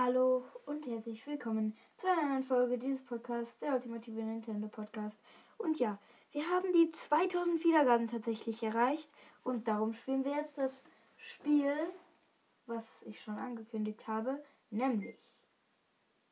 [0.00, 5.18] Hallo und herzlich willkommen zu einer neuen Folge dieses Podcasts, der ultimative Nintendo Podcast.
[5.56, 5.98] Und ja,
[6.30, 9.10] wir haben die 2000 Wiedergaben tatsächlich erreicht
[9.42, 10.84] und darum spielen wir jetzt das
[11.16, 11.74] Spiel,
[12.66, 14.40] was ich schon angekündigt habe,
[14.70, 15.18] nämlich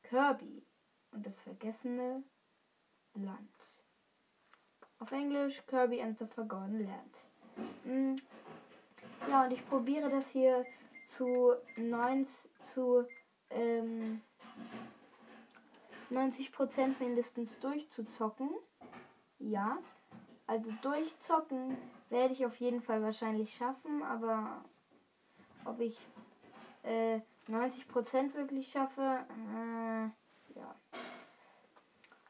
[0.05, 0.63] Kirby
[1.11, 2.23] und das vergessene
[3.15, 3.51] Land.
[5.01, 7.21] Auf Englisch Kirby and the Forgotten Land.
[7.85, 8.15] Mm.
[9.29, 10.65] Ja, und ich probiere das hier
[11.09, 13.05] zu 90 zu
[13.51, 14.21] ähm,
[16.11, 18.51] 90% mindestens durchzuzocken.
[19.39, 19.79] Ja,
[20.47, 21.77] also durchzocken
[22.09, 24.65] werde ich auf jeden Fall wahrscheinlich schaffen, aber
[25.65, 25.99] ob ich
[26.85, 30.75] äh, 90% wirklich schaffe, äh, ja.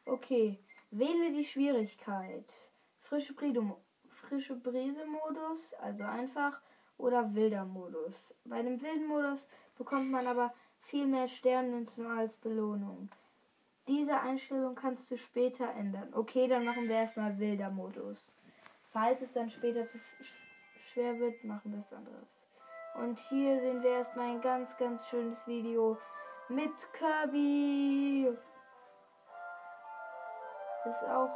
[0.06, 0.58] Okay,
[0.90, 2.52] wähle die Schwierigkeit.
[3.00, 3.76] Frische, Brise,
[4.08, 6.60] frische Brise-Modus, also einfach,
[6.98, 8.14] oder wilder Modus.
[8.44, 10.54] Bei dem wilden Modus bekommt man aber
[10.86, 13.08] viel mehr Sternmünzen als Belohnung.
[13.88, 16.12] Diese Einstellung kannst du später ändern.
[16.12, 18.32] Okay, dann machen wir erstmal wilder Modus.
[18.92, 19.98] Falls es dann später zu
[20.92, 22.28] schwer wird, machen wir es anderes.
[22.94, 25.98] Und hier sehen wir erstmal ein ganz, ganz schönes Video
[26.48, 28.28] mit Kirby.
[30.84, 31.30] Das ist auch,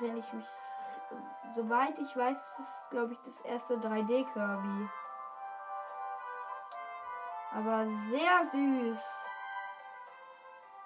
[0.00, 0.46] wenn ich mich,
[1.54, 4.88] soweit ich weiß, ist es, glaube ich, das erste 3D Kirby.
[7.54, 8.98] Aber sehr süß.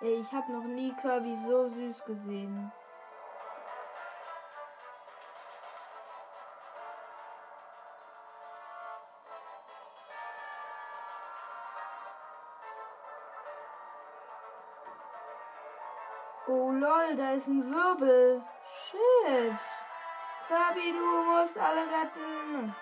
[0.02, 2.70] Ich habe noch nie Kirby so süß gesehen.
[16.46, 18.42] Oh lol, da ist ein Wirbel.
[18.90, 19.58] Shit.
[20.48, 22.74] Kirby, du musst alle retten.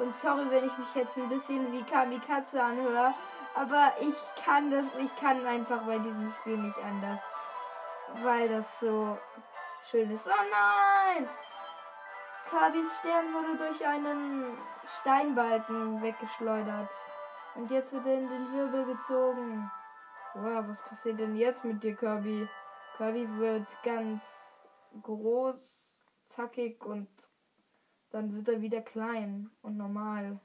[0.00, 3.12] Und sorry, wenn ich mich jetzt ein bisschen wie Kamikaze anhöre.
[3.54, 7.20] Aber ich kann das, ich kann einfach bei diesem Spiel nicht anders.
[8.22, 9.18] Weil das so
[9.90, 10.26] schön ist.
[10.26, 11.28] Oh nein!
[12.48, 14.56] Kabis Stern wurde durch einen
[15.00, 16.90] Steinbalken weggeschleudert.
[17.54, 19.70] Und jetzt wird er in den Wirbel gezogen.
[20.34, 22.48] Wow, was passiert denn jetzt mit dir, Kirby?
[22.96, 24.22] Kirby wird ganz
[25.02, 27.08] groß, zackig und
[28.10, 30.38] dann wird er wieder klein und normal.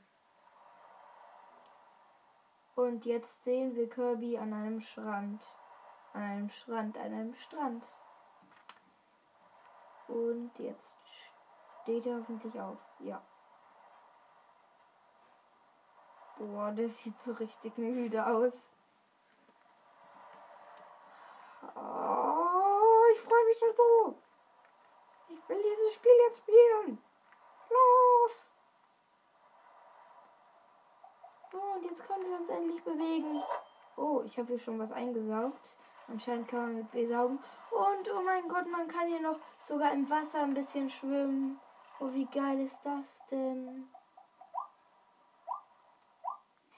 [2.76, 5.54] Und jetzt sehen wir Kirby an einem Strand.
[6.14, 7.86] An einem Strand, an einem Strand.
[10.08, 10.98] Und jetzt
[11.82, 12.78] steht er hoffentlich auf.
[13.00, 13.22] Ja.
[16.38, 18.54] Boah, der sieht so richtig müde aus.
[21.76, 24.16] Oh, ich freue mich schon so.
[25.30, 27.02] Ich will dieses Spiel jetzt spielen.
[27.76, 28.46] Los!
[31.52, 33.42] So, und jetzt können wir uns endlich bewegen.
[33.98, 35.76] Oh, ich habe hier schon was eingesaugt.
[36.08, 37.40] Anscheinend kann man mit B saugen.
[37.72, 41.60] Und oh mein Gott, man kann hier noch sogar im Wasser ein bisschen schwimmen.
[42.00, 43.90] Oh, wie geil ist das denn?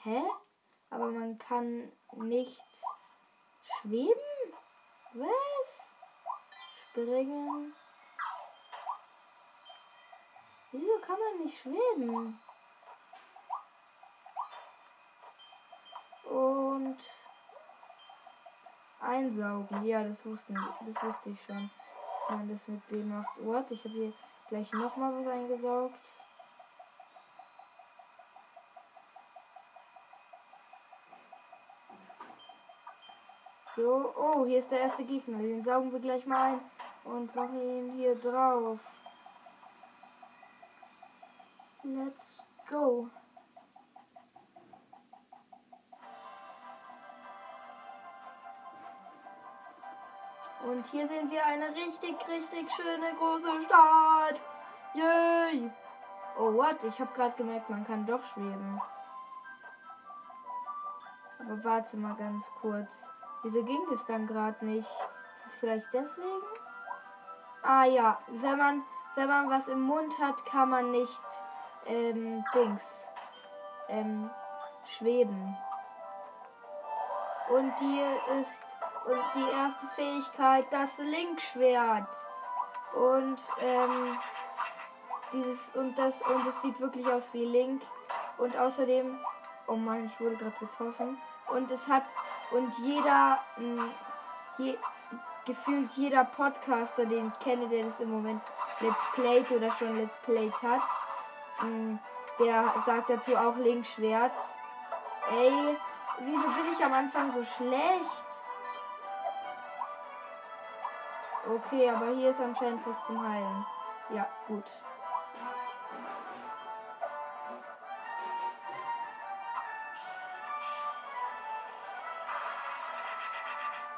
[0.03, 0.23] Hä?
[0.89, 2.61] Aber man kann nicht
[3.81, 4.13] schweben?
[5.13, 5.87] Was?
[6.89, 7.73] Springen.
[10.71, 12.39] Wieso kann man nicht schweben?
[16.29, 16.97] Und
[18.99, 19.85] einsaugen.
[19.85, 21.69] Ja, das wussten, das wusste ich schon,
[22.27, 23.29] dass man das mit B macht.
[23.37, 23.71] What?
[23.71, 24.13] Ich habe hier
[24.49, 25.95] gleich nochmal was eingesaugt.
[33.77, 35.37] So, oh, hier ist der erste Gegner.
[35.37, 36.61] Den saugen wir gleich mal ein
[37.03, 38.79] und machen ihn hier drauf.
[41.95, 43.09] Let's go.
[50.65, 54.35] Und hier sehen wir eine richtig, richtig schöne große Stadt.
[54.95, 55.71] Yay!
[56.37, 56.83] Oh, what?
[56.83, 58.81] Ich habe gerade gemerkt, man kann doch schweben.
[61.39, 62.91] Aber warte mal ganz kurz.
[63.43, 64.89] Wieso ging das dann gerade nicht?
[64.89, 66.43] Ist es vielleicht deswegen?
[67.61, 68.83] Ah ja, wenn man,
[69.15, 71.21] wenn man was im Mund hat, kann man nicht
[71.87, 73.05] ähm, Dings,
[73.89, 74.29] ähm,
[74.97, 75.57] schweben.
[77.49, 78.61] Und hier ist
[79.05, 82.09] und die erste Fähigkeit das Linkschwert.
[82.93, 84.17] Und ähm,
[85.31, 87.81] dieses und das und es sieht wirklich aus wie Link.
[88.37, 89.17] Und außerdem,
[89.67, 91.17] oh Mann, ich wurde gerade getroffen.
[91.47, 92.03] Und es hat
[92.51, 93.91] und jeder mh, hm,
[94.57, 94.77] je,
[95.45, 98.41] gefühlt jeder Podcaster, den ich kenne, der das im Moment
[98.81, 100.81] Let's Playt oder schon Let's Playt hat,
[102.39, 104.37] der sagt dazu auch Linkschwert.
[105.31, 105.77] Ey,
[106.19, 108.27] Wieso bin ich am Anfang so schlecht?
[111.47, 113.65] Okay, aber hier ist anscheinend was zum Heilen.
[114.09, 114.65] Ja, gut.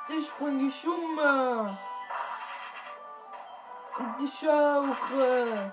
[0.10, 1.80] Ich bring die Schumme.
[4.20, 5.72] Die Schauche.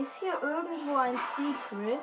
[0.00, 1.98] Ist hier irgendwo ein Secret?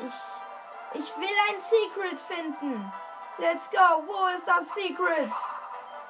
[0.00, 2.92] Ich, ich will ein Secret finden.
[3.38, 4.02] Let's go.
[4.06, 5.30] Wo ist das Secret?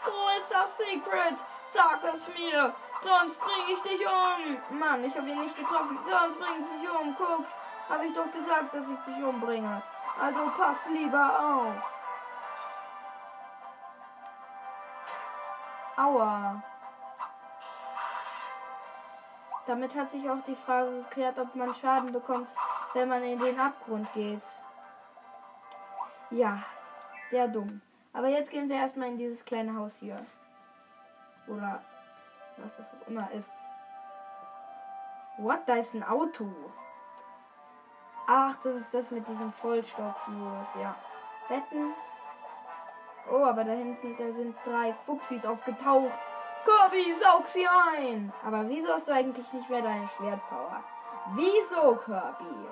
[0.07, 1.37] Wo ist das Secret?
[1.67, 2.75] Sag es mir.
[3.03, 4.79] Sonst bringe ich dich um.
[4.79, 5.99] Mann, ich habe ihn nicht getroffen.
[6.09, 7.15] Sonst bringe ich dich um.
[7.19, 7.45] Guck,
[7.91, 9.83] habe ich doch gesagt, dass ich dich umbringe.
[10.19, 11.96] Also pass lieber auf.
[15.97, 16.63] Aua.
[19.67, 22.49] Damit hat sich auch die Frage geklärt, ob man Schaden bekommt,
[22.95, 24.43] wenn man in den Abgrund geht.
[26.31, 26.63] Ja,
[27.31, 27.81] sehr dumm.
[28.13, 30.25] Aber jetzt gehen wir erstmal in dieses kleine Haus hier.
[31.49, 31.83] Oder
[32.57, 33.51] was das auch immer ist.
[35.39, 35.61] What?
[35.67, 36.51] Da ist ein Auto.
[38.27, 40.95] Ach, das ist das mit diesem Vollstoffmodus, ja.
[41.49, 41.93] Betten.
[43.31, 46.13] Oh, aber da hinten, da sind drei Fuchsis aufgetaucht.
[46.65, 48.33] Kirby, saug sie ein!
[48.45, 50.83] Aber wieso hast du eigentlich nicht mehr deine Schwertpower?
[51.35, 52.67] Wieso, Kirby?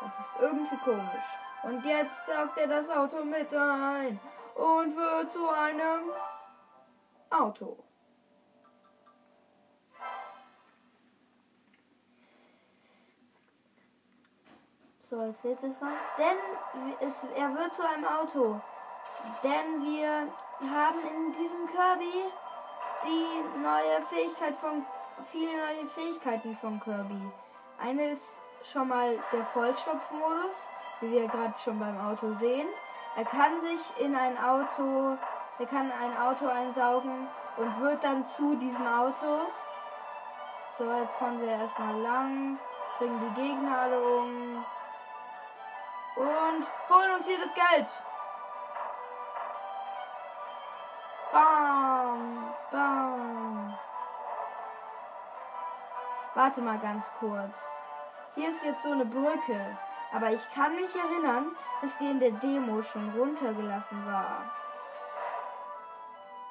[0.00, 1.28] Das ist irgendwie komisch.
[1.62, 4.20] Und jetzt saugt er das Auto mit ein
[4.54, 6.10] und wird zu einem
[7.30, 7.78] Auto.
[15.08, 15.92] So, als jetzt ist was.
[16.18, 18.60] Denn es, er wird zu einem Auto.
[19.42, 20.28] Denn wir
[20.72, 22.24] haben in diesem Kirby
[23.04, 24.84] die neue Fähigkeit von
[25.30, 27.32] viele neue Fähigkeiten von Kirby.
[27.78, 28.38] Eine ist
[28.70, 30.54] schon mal der Vollstopfmodus,
[31.00, 32.68] wie wir gerade schon beim Auto sehen.
[33.16, 35.16] Er kann sich in ein Auto,
[35.58, 39.46] er kann ein Auto einsaugen und wird dann zu diesem Auto.
[40.78, 42.58] So, jetzt fahren wir erstmal lang,
[42.98, 44.64] bringen die Gegner alle um
[46.16, 47.86] und holen uns hier das Geld.
[51.34, 53.74] Bam, bam.
[56.34, 57.56] Warte mal ganz kurz.
[58.36, 59.76] Hier ist jetzt so eine Brücke.
[60.12, 64.48] Aber ich kann mich erinnern, dass die in der Demo schon runtergelassen war.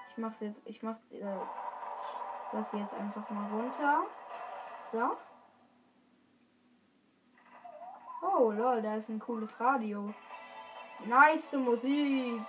[0.10, 1.24] Ich mach's jetzt, ich mach, äh,
[2.52, 4.02] lass die jetzt einfach mal runter.
[4.92, 5.18] So.
[8.22, 10.14] Oh lol, da ist ein cooles Radio.
[11.06, 12.42] Nice Musik.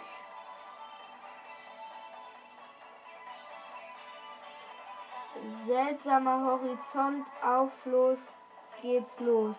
[5.66, 8.19] Seltsamer Horizont, Auflos,
[8.82, 9.56] geht's los.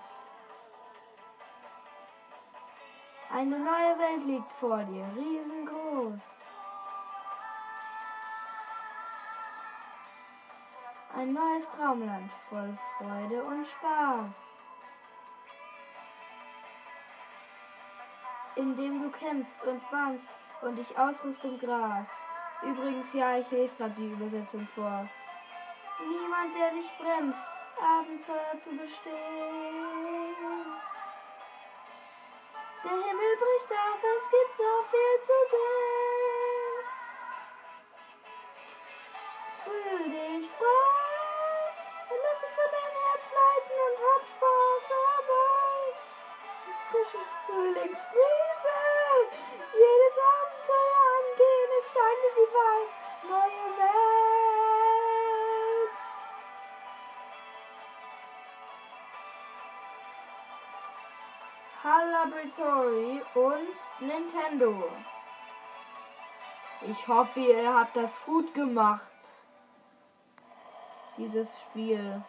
[3.33, 6.21] Eine neue Welt liegt vor dir, riesengroß.
[11.17, 14.31] Ein neues Traumland voll Freude und Spaß.
[18.57, 20.27] In dem du kämpfst und bangst
[20.61, 22.07] und dich ausrüst im Gras.
[22.61, 25.09] Übrigens, ja, ich lese gerade die Übersetzung vor.
[25.99, 27.49] Niemand, der dich bremst,
[27.79, 29.15] Abenteuer zu bestehen.
[32.83, 35.94] Der Himmel bricht auf, es gibt so viel zu sehen.
[62.36, 64.89] Laboratory und Nintendo.
[66.82, 69.01] Ich hoffe, ihr habt das gut gemacht.
[71.18, 72.22] Dieses Spiel.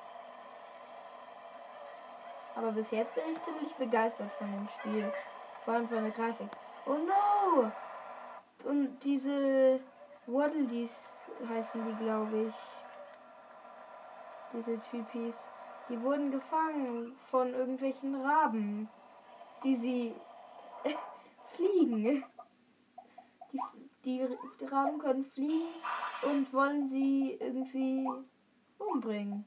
[2.54, 5.12] Aber bis jetzt bin ich ziemlich begeistert von dem Spiel.
[5.64, 6.48] Vor allem von der Grafik.
[6.86, 7.72] Oh no!
[8.64, 9.80] Und diese
[10.26, 10.90] Waddledees
[11.48, 12.54] heißen die, glaube ich.
[14.52, 15.34] Diese Typis.
[15.88, 18.88] Die wurden gefangen von irgendwelchen Raben,
[19.64, 20.14] die sie
[21.56, 22.24] fliegen.
[23.52, 23.60] Die,
[24.04, 24.28] die,
[24.60, 25.68] die Raben können fliegen
[26.22, 28.08] und wollen sie irgendwie
[28.78, 29.44] umbringen.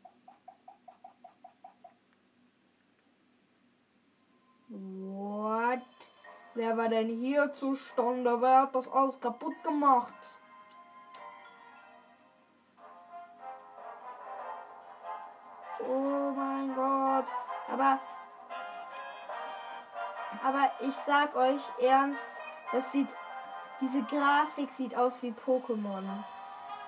[4.70, 5.82] What?
[6.54, 8.42] Wer war denn hier zustande?
[8.42, 10.14] Wer hat das alles kaputt gemacht?
[15.88, 17.26] Oh mein Gott.
[17.72, 18.00] Aber
[20.44, 22.30] aber ich sag euch ernst,
[22.72, 23.08] das sieht.
[23.82, 26.04] Diese Grafik sieht aus wie Pokémon.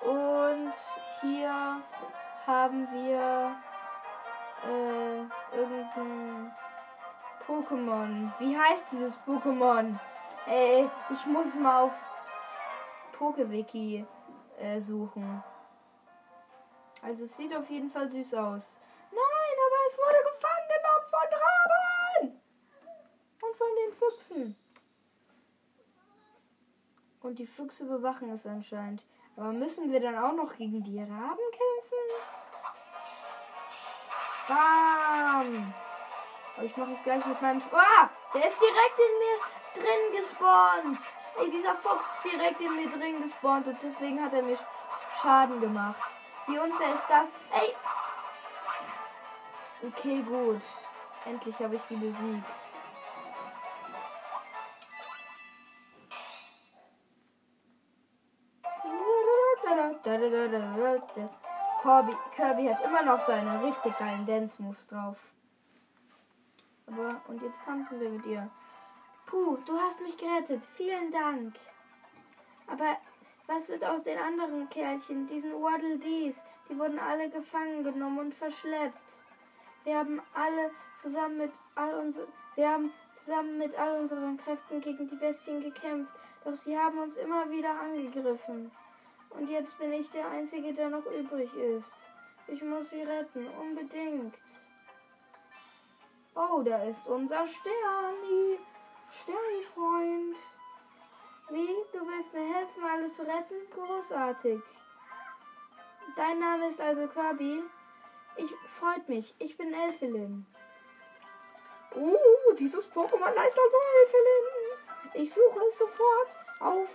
[0.02, 0.72] Und
[1.22, 1.80] hier
[2.46, 3.56] haben wir
[4.68, 6.54] äh, irgendein
[7.46, 8.30] Pokémon.
[8.38, 9.98] Wie heißt dieses Pokémon?
[10.46, 11.92] Äh, ich muss mal auf
[13.16, 14.04] Pokewiki
[14.58, 15.42] äh, suchen.
[17.02, 18.64] Also es sieht auf jeden Fall süß aus.
[19.10, 22.42] Nein, aber es wurde gefangen genommen von Raben!
[23.42, 24.56] Und von den Füchsen.
[27.22, 29.04] Und die Füchse bewachen es anscheinend.
[29.36, 32.04] Aber müssen wir dann auch noch gegen die Raben kämpfen?
[34.48, 35.74] Bam!
[36.56, 37.60] Aber ich mache gleich mit meinem...
[37.60, 38.10] Sch ah!
[38.34, 40.98] Der ist direkt in mir drin gespawnt.
[41.38, 44.58] Ey, dieser Fuchs ist direkt in mir drin gespawnt und deswegen hat er mir
[45.20, 46.02] Schaden gemacht.
[46.46, 47.28] Wie unfair ist das?
[47.52, 47.74] Ey!
[49.86, 50.60] Okay, gut.
[51.24, 52.61] Endlich habe ich die besiegt.
[61.82, 65.16] Kirby, Kirby hat immer noch seine richtig geilen Dance-Moves drauf.
[66.86, 68.48] Aber, und jetzt tanzen wir mit ihr.
[69.26, 70.62] Puh, du hast mich gerettet.
[70.76, 71.54] Vielen Dank.
[72.66, 72.96] Aber
[73.46, 76.44] was wird aus den anderen Kerlchen, diesen Waddle Dees?
[76.68, 79.22] Die wurden alle gefangen genommen und verschleppt.
[79.84, 85.08] Wir haben alle zusammen mit all unseren, wir haben zusammen mit all unseren Kräften gegen
[85.08, 86.12] die Bestien gekämpft,
[86.44, 88.70] doch sie haben uns immer wieder angegriffen.
[89.34, 91.90] Und jetzt bin ich der Einzige, der noch übrig ist.
[92.48, 94.34] Ich muss sie retten, unbedingt.
[96.34, 98.58] Oh, da ist unser Sterni.
[99.22, 100.36] Sterni-Freund.
[101.50, 101.68] Wie?
[101.92, 103.54] Du willst mir helfen, alles zu retten?
[103.70, 104.60] Großartig.
[106.16, 107.62] Dein Name ist also Kirby.
[108.36, 109.34] Ich freut mich.
[109.38, 110.46] Ich bin Elfelin.
[111.94, 115.22] Uh, dieses Pokémon heißt also Elfelin.
[115.22, 116.28] Ich suche es sofort
[116.60, 116.88] auf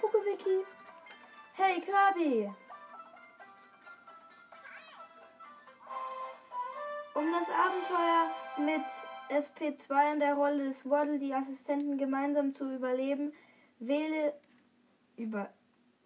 [0.00, 0.64] Pokewiki.
[1.56, 2.50] Hey Kirby.
[7.14, 8.26] Um das Abenteuer
[8.58, 8.84] mit
[9.30, 13.32] SP2 in der Rolle des Waddle die Assistenten gemeinsam zu überleben,
[13.78, 14.34] wähle
[15.16, 15.48] über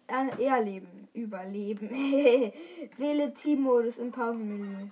[0.05, 1.89] äh, erleben, überleben.
[2.97, 4.91] wähle Teammodus im Pausenmenü.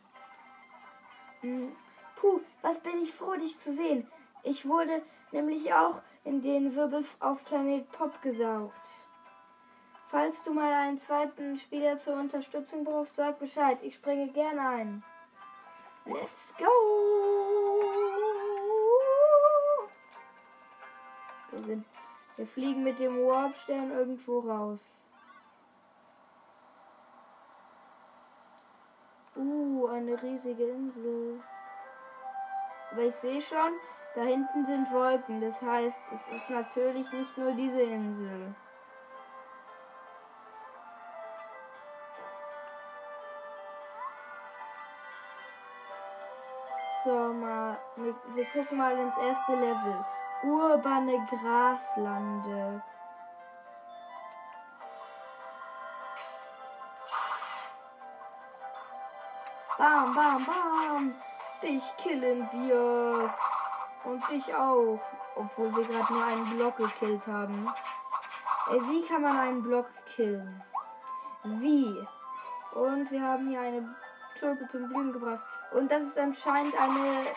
[1.41, 1.71] Hm.
[2.15, 4.07] Puh, was bin ich froh, dich zu sehen.
[4.41, 8.96] Ich wurde nämlich auch in den Wirbel auf Planet Pop gesaugt.
[10.09, 13.77] Falls du mal einen zweiten Spieler zur Unterstützung brauchst, sag Bescheid.
[13.81, 15.03] Ich springe gerne ein.
[16.05, 16.65] Let's go!
[21.51, 21.85] Wir, sind,
[22.37, 24.79] wir fliegen mit dem Warpstern irgendwo raus.
[29.35, 31.41] Uh, eine riesige Insel.
[32.91, 33.73] Aber ich sehe schon,
[34.15, 35.41] da hinten sind Wolken.
[35.41, 38.55] Das heißt, es ist natürlich nicht nur diese Insel.
[47.07, 50.05] So, mal, wir, wir gucken mal ins erste Level.
[50.43, 52.81] Urbane Graslande.
[59.77, 61.15] Bam, bam, bam.
[61.61, 63.33] Dich killen wir.
[64.03, 64.99] Und dich auch.
[65.37, 67.71] Obwohl wir gerade nur einen Block gekillt haben.
[68.69, 70.61] Ey, wie kann man einen Block killen?
[71.45, 72.05] Wie?
[72.73, 73.95] Und wir haben hier eine
[74.37, 75.56] Tulpe zum Blühen gebracht.
[75.71, 77.27] Und das ist anscheinend eine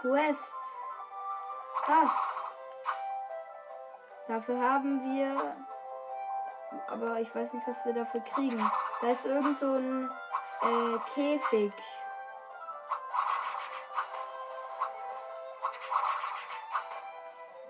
[0.00, 0.54] Quest.
[1.86, 2.10] Was?
[4.28, 5.56] Dafür haben wir.
[6.88, 8.70] Aber ich weiß nicht, was wir dafür kriegen.
[9.00, 10.10] Da ist irgend so ein
[10.62, 11.72] äh, Käfig.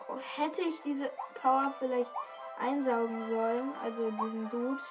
[0.08, 2.10] Oh, hätte ich diese Power vielleicht
[2.58, 4.82] einsaugen sollen, also diesen Dude,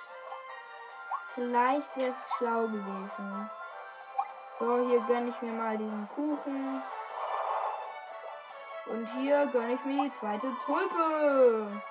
[1.34, 3.50] vielleicht wäre es schlau gewesen.
[4.59, 6.81] So, hier gönne ich mir mal diesen Kuchen.
[8.85, 11.81] Und hier gönne ich mir die zweite Tulpe.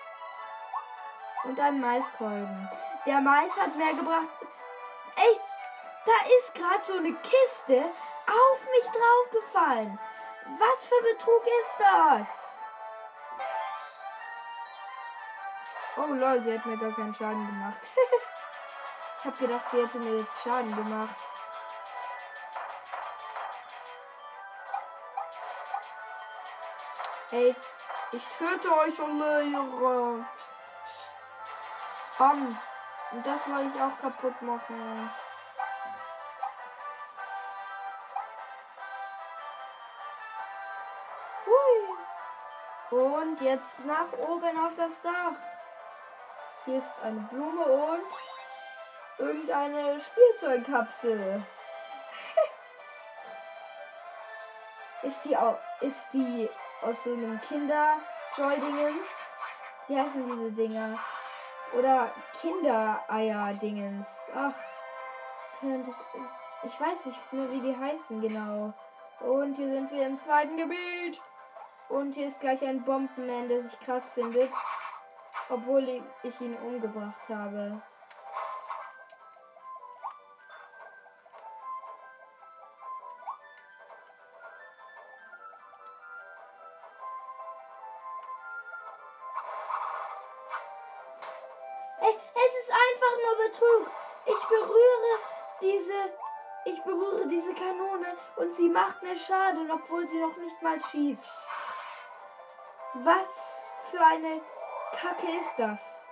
[1.44, 2.70] Und einen Maiskolben.
[3.04, 4.28] Der Mais hat mehr gebracht.
[5.16, 5.40] Ey,
[6.06, 7.84] da ist gerade so eine Kiste
[8.26, 9.98] auf mich draufgefallen.
[10.58, 12.58] Was für Betrug ist das?
[15.96, 17.82] Oh lol, sie hat mir gar keinen Schaden gemacht.
[19.18, 21.14] ich habe gedacht, sie hätte mir jetzt Schaden gemacht.
[27.34, 27.54] Ey,
[28.12, 30.24] ich töte euch alle,
[32.16, 32.56] Bam.
[33.10, 35.10] Und das will ich auch kaputt machen.
[41.44, 43.00] Hui.
[43.00, 45.34] Und jetzt nach oben auf das Dach.
[46.66, 48.04] Hier ist eine Blume und
[49.18, 51.42] irgendeine Spielzeugkapsel.
[55.02, 56.48] ist die auch, ist die
[56.84, 59.08] aus so einem Kinder-Joy-Dingens?
[59.88, 60.98] Wie heißen diese Dinger?
[61.78, 64.06] Oder Kindereier-Dingens.
[64.34, 64.52] Ach,
[65.62, 68.72] ich weiß nicht mehr, wie die heißen genau.
[69.20, 71.20] Und hier sind wir im zweiten Gebiet.
[71.88, 74.50] Und hier ist gleich ein Bombenman, der sich krass findet.
[75.48, 77.80] Obwohl ich ihn umgebracht habe.
[95.60, 95.92] Diese,
[96.64, 101.24] ich berühre diese Kanone und sie macht mir Schaden, obwohl sie noch nicht mal schießt.
[102.94, 104.40] Was für eine
[105.00, 106.06] Kacke ist das?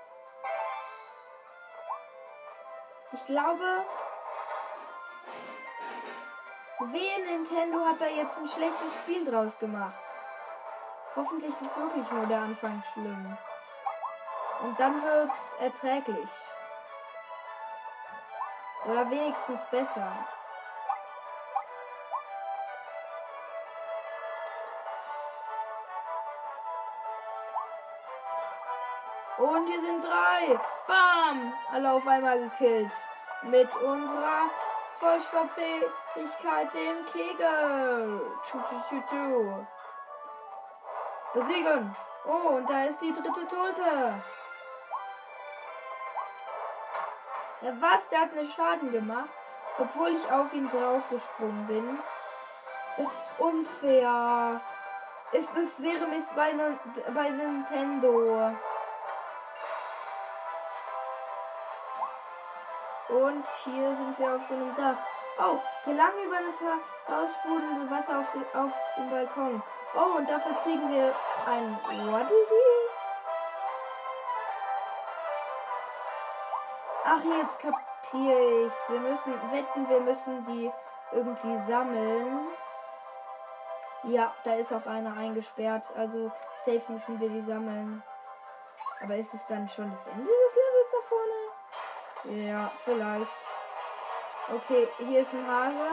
[3.13, 3.85] Ich glaube,
[6.81, 9.95] wehe Nintendo hat da jetzt ein schlechtes Spiel draus gemacht.
[11.15, 13.37] Hoffentlich ist wirklich nur der Anfang schlimm.
[14.63, 16.29] Und dann wird's erträglich.
[18.85, 20.13] Oder wenigstens besser.
[29.39, 30.59] Und wir sind drei.
[30.87, 31.53] Bam!
[31.73, 32.91] Alle auf einmal gekillt.
[33.43, 34.51] Mit unserer
[34.99, 38.21] Vollstopffähigkeit, dem Kegel.
[38.43, 39.67] Tschu, tschu, tschu, tschu.
[41.35, 41.97] Besiegen.
[42.25, 44.23] Oh, und da ist die dritte Tulpe.
[47.63, 48.09] Ja, was?
[48.09, 49.31] Der hat mir Schaden gemacht,
[49.79, 51.99] obwohl ich auf ihn draufgesprungen bin.
[52.97, 54.61] Das ist unfair.
[55.33, 56.53] Es, es wäre Miss bei,
[57.15, 58.53] bei Nintendo.
[63.09, 64.97] Und hier sind wir auf so einem Dach.
[65.39, 69.63] Oh, gelang über das aussprudelnde Wasser auf, den, auf dem Balkon.
[69.95, 71.15] Oh, und dafür kriegen wir
[71.47, 71.79] ein
[72.11, 72.47] Waddle
[77.15, 78.89] Ach, jetzt kapiere ich's.
[78.89, 80.73] Wir müssen wetten, wir müssen die
[81.13, 82.47] irgendwie sammeln.
[84.05, 85.85] Ja, da ist auch einer eingesperrt.
[85.95, 86.33] Also
[86.65, 88.03] safe müssen wir die sammeln.
[89.03, 92.47] Aber ist es dann schon das Ende des Levels da vorne?
[92.49, 93.31] Ja, vielleicht.
[94.55, 95.91] Okay, hier ist ein Hase.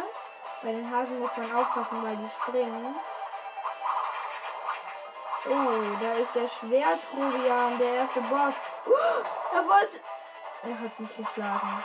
[0.64, 2.96] Bei den Hasen muss man aufpassen, weil die springen.
[5.48, 8.56] Oh, da ist der Schwertrubian, der erste Boss.
[8.86, 10.00] Oh, er wollte.
[10.62, 11.84] Er hat mich geschlagen.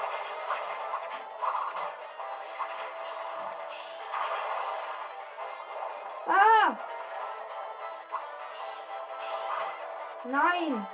[6.27, 6.77] Ah!
[10.25, 10.87] Nein!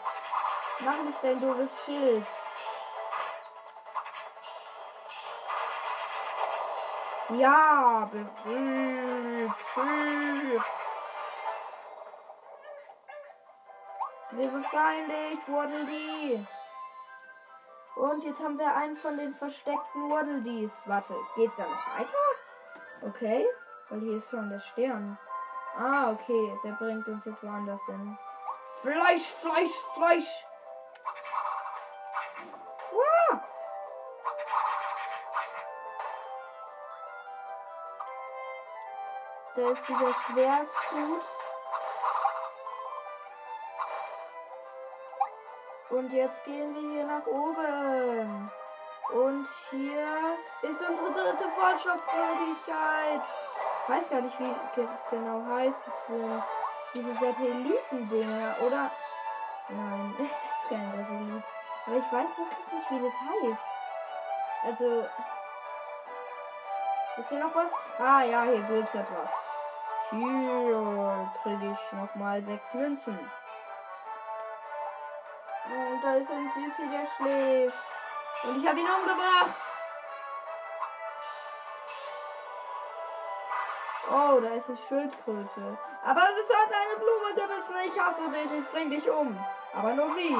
[0.80, 2.26] Mach nicht dein doofes Schild.
[7.30, 9.54] Ja, bewegt.
[14.32, 16.46] Wir befreien dich, Waddle.
[18.00, 20.72] Und jetzt haben wir einen von den versteckten Waddle Dees.
[20.86, 22.16] Warte, geht's da noch weiter?
[23.02, 23.46] Okay,
[23.90, 25.18] weil hier ist schon der Stern.
[25.76, 28.18] Ah, okay, der bringt uns jetzt woanders hin.
[28.80, 30.46] Fleisch, Fleisch, Fleisch!
[33.30, 33.40] Ah!
[39.56, 41.39] Da ist dieser Schwertshut.
[45.90, 48.50] Und jetzt gehen wir hier nach oben.
[49.12, 53.22] Und hier ist unsere dritte Fortschrittsmöglichkeit.
[53.82, 55.74] Ich weiß gar nicht, wie das genau heißt.
[55.84, 56.42] Das sind
[56.94, 58.90] diese Satellitendinger, oder?
[59.68, 61.42] Nein, das ist kein Satellit.
[61.86, 63.66] Aber ich weiß wirklich nicht, wie das heißt.
[64.66, 65.06] Also.
[67.16, 67.70] Ist hier noch was?
[67.98, 69.30] Ah ja, hier gibt's etwas.
[70.10, 73.18] Hier kriege ich nochmal sechs Münzen.
[75.70, 77.78] Und da ist ein Süßi, der schläft.
[78.42, 79.54] Und ich habe ihn umgebracht.
[84.10, 85.78] Oh, da ist eine Schildkröte.
[86.04, 87.76] Aber es hat eine Blume gebissen.
[87.86, 88.50] Ich hasse dich.
[88.58, 89.38] Ich bring dich um.
[89.74, 90.36] Aber nur wie?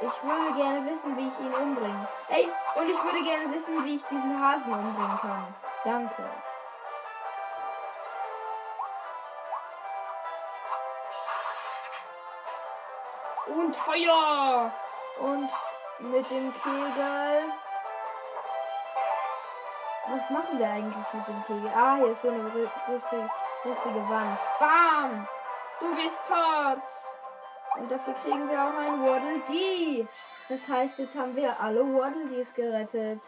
[0.00, 2.08] Ich würde gerne wissen, wie ich ihn umbringe.
[2.28, 5.54] Ey, und ich würde gerne wissen, wie ich diesen Hasen umbringen kann.
[5.84, 6.24] Danke.
[13.56, 14.70] Und Feuer!
[15.20, 15.50] Und
[16.00, 17.52] mit dem Kegel.
[20.06, 21.72] Was machen wir eigentlich mit dem Kegel?
[21.74, 23.30] Ah, hier ist so eine größte
[23.64, 24.38] rissige Wand.
[24.58, 25.28] Bam!
[25.80, 26.82] Du bist tot!
[27.76, 30.06] Und dafür kriegen wir auch ein Waddle Dee.
[30.48, 33.20] Das heißt, jetzt haben wir alle Waddle Dees gerettet.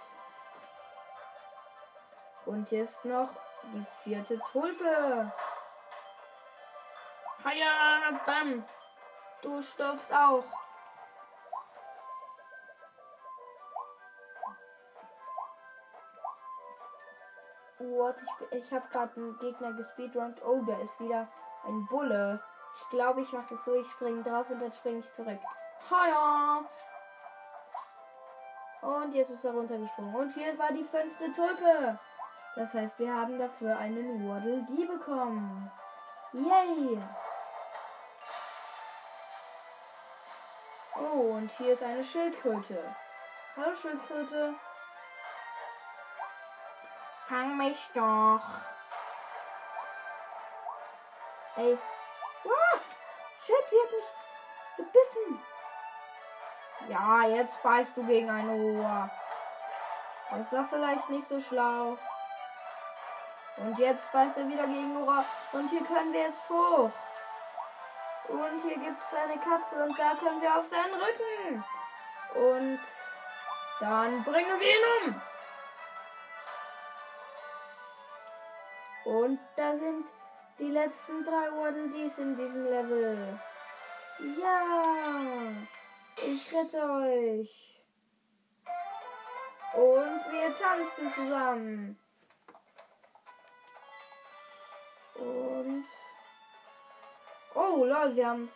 [2.47, 3.29] Und jetzt noch
[3.63, 5.33] die vierte Tulpe.
[7.45, 8.65] Haja, bam!
[9.43, 10.45] Du stirbst auch.
[17.79, 18.17] What?
[18.23, 20.43] Ich, ich habe gerade einen Gegner gespeedrunnt.
[20.45, 21.27] Oh, da ist wieder
[21.65, 22.43] ein Bulle.
[22.77, 23.75] Ich glaube, ich mache das so.
[23.75, 25.41] Ich springe drauf und dann springe ich zurück.
[25.91, 26.65] Haja!
[28.83, 30.15] Und jetzt ist er runtergesprungen.
[30.15, 31.99] Und hier war die fünfte Tulpe.
[32.57, 35.71] Das heißt, wir haben dafür einen Waddle Dee bekommen.
[36.33, 36.99] Yay!
[41.13, 42.95] Oh, und hier ist eine Schildkröte.
[43.57, 44.55] Hallo Schildkröte.
[47.27, 48.41] Fang mich doch.
[51.57, 51.77] Ey.
[52.45, 52.79] Ah,
[53.45, 54.05] shit, sie hat mich
[54.77, 55.43] gebissen.
[56.89, 59.11] Ja, jetzt beißt du gegen ein Rohr.
[60.31, 61.99] Das war vielleicht nicht so schlau.
[63.57, 65.25] Und jetzt beißt er wieder gegen Rohr.
[65.55, 66.93] Und hier können wir jetzt hoch.
[68.31, 71.65] Und hier gibt es eine Katze und da können wir auf seinen Rücken.
[72.35, 72.81] Und
[73.81, 75.21] dann bringen wir ihn um.
[79.05, 80.07] Und da sind
[80.59, 83.41] die letzten drei Waddle Dees in diesem Level.
[84.41, 84.83] Ja,
[86.17, 87.83] ich rette euch.
[89.73, 91.99] Und wir tanzen zusammen.
[97.75, 98.49] Oh lol, wir haben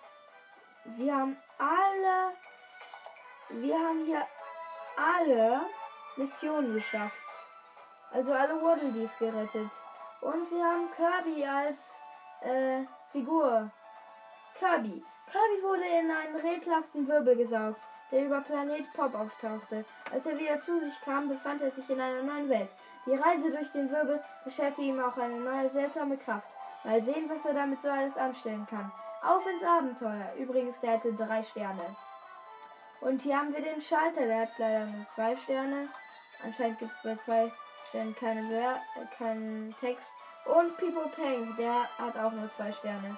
[0.97, 2.33] wir haben alle
[3.51, 4.27] wir haben hier
[4.97, 5.61] alle
[6.17, 7.17] Missionen geschafft.
[8.13, 9.71] Also alle Waddle Dees gerettet.
[10.21, 11.77] Und wir haben Kirby als
[12.43, 13.71] äh, Figur.
[14.59, 15.05] Kirby.
[15.31, 17.81] Kirby wurde in einen rätselhaften Wirbel gesaugt,
[18.13, 19.85] der über Planet Pop auftauchte.
[20.13, 22.71] Als er wieder zu sich kam, befand er sich in einer neuen Welt.
[23.07, 26.47] Die Reise durch den Wirbel bescherte ihm auch eine neue seltsame Kraft.
[26.85, 28.93] Mal sehen, was er damit so alles anstellen kann.
[29.25, 30.35] Auf ins Abenteuer.
[30.39, 31.97] Übrigens, der hatte drei Sterne.
[33.01, 35.89] Und hier haben wir den Schalter, der hat leider nur zwei Sterne.
[36.43, 37.53] Anscheinend gibt es bei zwei
[37.89, 40.11] Stellen keine Wer äh, keinen Text.
[40.45, 43.17] Und People Peng, der hat auch nur zwei Sterne.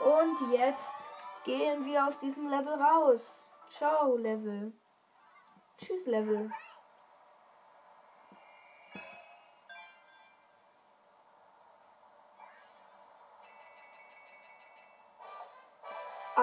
[0.00, 1.08] Und jetzt
[1.44, 3.20] gehen wir aus diesem Level raus.
[3.70, 4.72] Ciao, Level.
[5.78, 6.50] Tschüss, Level.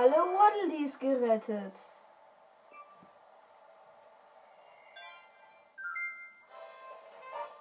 [0.01, 1.75] Alle Waddledees gerettet.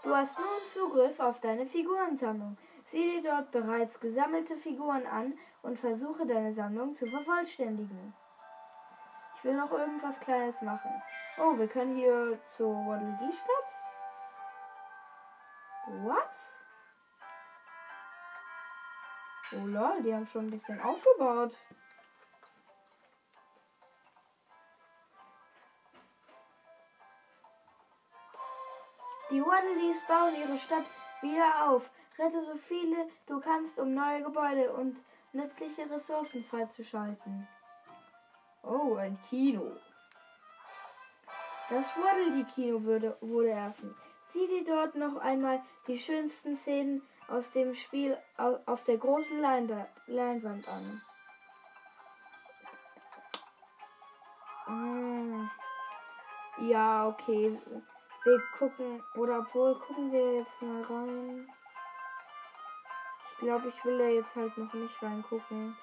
[0.02, 2.56] Du hast nun Zugriff auf deine Figurensammlung.
[2.86, 8.14] Sieh dir dort bereits gesammelte Figuren an und versuche deine Sammlung zu vervollständigen.
[9.36, 10.90] Ich will noch irgendwas Kleines machen.
[11.36, 13.70] Oh, wir können hier zur Waddle Dee Stadt.
[16.04, 16.24] What?
[19.52, 21.54] Oh lol, die haben schon ein bisschen aufgebaut.
[29.30, 30.86] Die Waddleys bauen ihre Stadt
[31.22, 31.88] wieder auf.
[32.18, 37.48] Rette so viele du kannst, um neue Gebäude und nützliche Ressourcen freizuschalten.
[38.62, 39.76] Oh, ein Kino.
[41.70, 43.16] Das Waddle-Kino wurde,
[43.46, 43.94] eröffnet.
[44.28, 48.16] Sieh dir dort noch einmal die schönsten Szenen aus dem Spiel
[48.66, 51.02] auf der großen Leinwand an.
[54.66, 55.50] Hm.
[56.60, 57.56] Ja, okay.
[58.22, 61.48] Wir gucken, oder obwohl, gucken wir jetzt mal rein.
[63.32, 65.74] Ich glaube, ich will da jetzt halt noch nicht reingucken.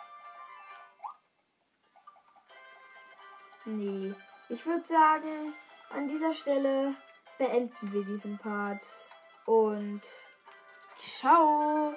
[3.65, 4.13] Nee.
[4.49, 5.53] Ich würde sagen,
[5.89, 6.95] an dieser Stelle
[7.39, 8.85] beenden wir diesen Part.
[9.45, 10.01] Und
[10.97, 11.93] ciao!